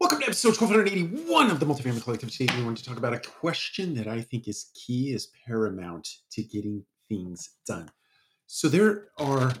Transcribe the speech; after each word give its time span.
Welcome 0.00 0.20
to 0.20 0.28
episode 0.28 0.58
1281 0.58 1.50
of 1.50 1.60
the 1.60 1.66
Multifamily 1.66 2.02
Collective. 2.02 2.30
Today, 2.30 2.56
we 2.56 2.64
want 2.64 2.78
to 2.78 2.84
talk 2.84 2.96
about 2.96 3.12
a 3.12 3.18
question 3.18 3.92
that 3.96 4.06
I 4.08 4.22
think 4.22 4.48
is 4.48 4.70
key, 4.74 5.12
is 5.12 5.28
paramount 5.46 6.08
to 6.30 6.42
getting 6.42 6.82
things 7.10 7.56
done. 7.66 7.86
So, 8.46 8.70
there 8.70 9.08
are 9.18 9.52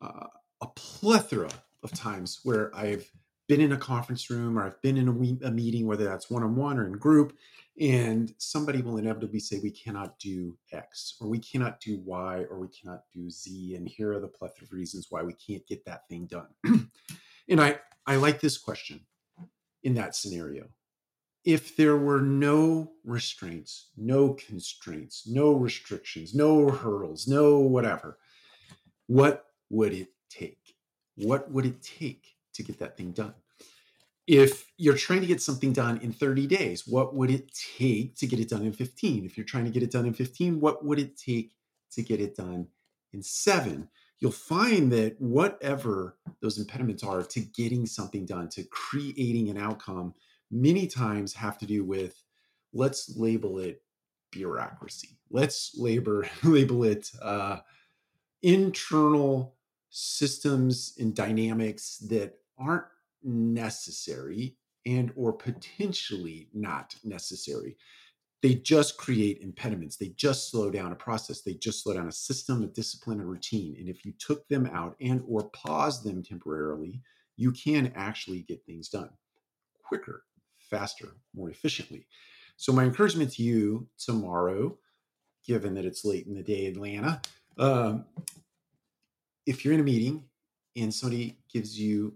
uh, 0.00 0.26
a 0.60 0.66
plethora 0.76 1.50
of 1.82 1.90
times 1.94 2.38
where 2.44 2.72
I've 2.76 3.10
been 3.48 3.60
in 3.60 3.72
a 3.72 3.76
conference 3.76 4.30
room 4.30 4.56
or 4.56 4.62
I've 4.62 4.80
been 4.82 4.96
in 4.96 5.08
a, 5.08 5.12
we- 5.12 5.40
a 5.42 5.50
meeting, 5.50 5.88
whether 5.88 6.04
that's 6.04 6.30
one 6.30 6.44
on 6.44 6.54
one 6.54 6.78
or 6.78 6.86
in 6.86 6.92
group, 6.92 7.36
and 7.80 8.32
somebody 8.38 8.82
will 8.82 8.98
inevitably 8.98 9.40
say, 9.40 9.58
We 9.58 9.72
cannot 9.72 10.16
do 10.20 10.56
X, 10.70 11.16
or 11.20 11.26
we 11.26 11.40
cannot 11.40 11.80
do 11.80 11.98
Y, 12.04 12.44
or 12.48 12.60
we 12.60 12.68
cannot 12.68 13.02
do 13.12 13.28
Z. 13.28 13.74
And 13.74 13.88
here 13.88 14.12
are 14.12 14.20
the 14.20 14.28
plethora 14.28 14.62
of 14.62 14.72
reasons 14.72 15.08
why 15.10 15.24
we 15.24 15.32
can't 15.32 15.66
get 15.66 15.84
that 15.86 16.06
thing 16.08 16.26
done. 16.26 16.46
and 17.48 17.60
I, 17.60 17.80
I 18.06 18.14
like 18.14 18.40
this 18.40 18.56
question 18.58 19.00
in 19.82 19.94
that 19.94 20.14
scenario. 20.14 20.68
If 21.44 21.76
there 21.76 21.96
were 21.96 22.20
no 22.20 22.92
restraints, 23.04 23.88
no 23.96 24.34
constraints, 24.34 25.26
no 25.26 25.52
restrictions, 25.52 26.34
no 26.34 26.70
hurdles, 26.70 27.26
no 27.26 27.58
whatever, 27.58 28.18
what 29.08 29.46
would 29.68 29.92
it 29.92 30.08
take? 30.30 30.76
What 31.16 31.50
would 31.50 31.66
it 31.66 31.82
take 31.82 32.36
to 32.54 32.62
get 32.62 32.78
that 32.78 32.96
thing 32.96 33.12
done? 33.12 33.34
If 34.26 34.70
you're 34.78 34.96
trying 34.96 35.20
to 35.22 35.26
get 35.26 35.42
something 35.42 35.72
done 35.72 35.98
in 35.98 36.12
30 36.12 36.46
days, 36.46 36.86
what 36.86 37.14
would 37.14 37.30
it 37.30 37.50
take 37.78 38.16
to 38.16 38.26
get 38.26 38.38
it 38.38 38.48
done 38.48 38.64
in 38.64 38.72
15? 38.72 39.24
If 39.24 39.36
you're 39.36 39.44
trying 39.44 39.64
to 39.64 39.70
get 39.70 39.82
it 39.82 39.90
done 39.90 40.06
in 40.06 40.14
15, 40.14 40.60
what 40.60 40.84
would 40.84 41.00
it 41.00 41.18
take 41.18 41.52
to 41.92 42.02
get 42.02 42.20
it 42.20 42.36
done 42.36 42.68
in 43.12 43.22
seven? 43.22 43.88
You'll 44.22 44.30
find 44.30 44.92
that 44.92 45.20
whatever 45.20 46.16
those 46.40 46.56
impediments 46.56 47.02
are 47.02 47.24
to 47.24 47.40
getting 47.40 47.86
something 47.86 48.24
done, 48.24 48.48
to 48.50 48.62
creating 48.62 49.48
an 49.48 49.58
outcome, 49.58 50.14
many 50.48 50.86
times 50.86 51.34
have 51.34 51.58
to 51.58 51.66
do 51.66 51.84
with 51.84 52.22
let's 52.72 53.16
label 53.16 53.58
it 53.58 53.82
bureaucracy. 54.30 55.18
Let's 55.28 55.72
labor, 55.76 56.24
label 56.44 56.84
it 56.84 57.10
uh, 57.20 57.58
internal 58.42 59.56
systems 59.90 60.94
and 61.00 61.16
dynamics 61.16 61.98
that 62.08 62.38
aren't 62.56 62.84
necessary 63.24 64.56
and 64.86 65.10
or 65.16 65.32
potentially 65.32 66.48
not 66.54 66.94
necessary 67.02 67.76
they 68.42 68.54
just 68.54 68.96
create 68.96 69.40
impediments. 69.40 69.96
They 69.96 70.08
just 70.16 70.50
slow 70.50 70.70
down 70.70 70.92
a 70.92 70.96
process. 70.96 71.42
They 71.42 71.54
just 71.54 71.82
slow 71.82 71.94
down 71.94 72.08
a 72.08 72.12
system 72.12 72.62
a 72.62 72.66
discipline 72.66 73.20
a 73.20 73.24
routine. 73.24 73.76
And 73.78 73.88
if 73.88 74.04
you 74.04 74.12
took 74.18 74.48
them 74.48 74.66
out 74.66 74.96
and 75.00 75.22
or 75.26 75.48
pause 75.50 76.02
them 76.02 76.22
temporarily 76.22 77.00
you 77.36 77.52
can 77.52 77.92
actually 77.96 78.42
get 78.42 78.64
things 78.64 78.88
done 78.88 79.10
quicker 79.82 80.24
faster 80.58 81.16
more 81.34 81.50
efficiently. 81.50 82.06
So 82.56 82.72
my 82.72 82.84
encouragement 82.84 83.32
to 83.32 83.42
you 83.42 83.88
tomorrow 83.98 84.78
given 85.44 85.74
that 85.74 85.84
it's 85.84 86.04
late 86.04 86.26
in 86.26 86.34
the 86.34 86.42
day 86.42 86.66
atlanta 86.66 87.20
um, 87.58 88.04
if 89.44 89.64
you're 89.64 89.74
in 89.74 89.80
a 89.80 89.82
meeting 89.82 90.22
and 90.76 90.94
somebody 90.94 91.36
gives 91.52 91.78
you 91.78 92.14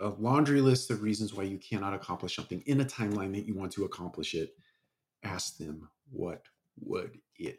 a 0.00 0.08
laundry 0.08 0.60
list 0.60 0.90
of 0.90 1.02
reasons 1.02 1.32
why 1.32 1.44
you 1.44 1.56
cannot 1.56 1.94
accomplish 1.94 2.34
something 2.34 2.62
in 2.66 2.80
a 2.80 2.84
timeline 2.84 3.32
that 3.32 3.46
you 3.46 3.54
want 3.54 3.70
to 3.70 3.84
accomplish 3.84 4.34
it 4.34 4.56
ask 5.26 5.58
them 5.58 5.88
what 6.10 6.42
would 6.80 7.18
it 7.38 7.58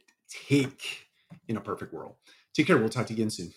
take 0.49 1.07
in 1.47 1.57
a 1.57 1.61
perfect 1.61 1.93
world. 1.93 2.15
Take 2.53 2.67
care 2.67 2.77
we'll 2.77 2.89
talk 2.89 3.07
to 3.07 3.13
you 3.13 3.17
again 3.17 3.29
soon 3.29 3.51